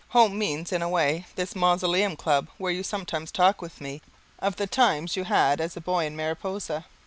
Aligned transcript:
"Home" 0.17 0.35
means, 0.35 0.71
in 0.71 0.81
a 0.81 0.89
way, 0.89 1.27
this 1.35 1.55
Mausoleum 1.55 2.15
Club 2.15 2.47
where 2.57 2.71
you 2.71 2.81
sometimes 2.81 3.31
talk 3.31 3.61
with 3.61 3.79
me 3.79 4.01
of 4.39 4.55
the 4.55 4.65
times 4.65 5.11
that 5.11 5.17
you 5.19 5.25
had 5.25 5.61
as 5.61 5.77
a 5.77 5.79
boy 5.81 6.07
in 6.07 6.15
Mariposa. 6.15 6.85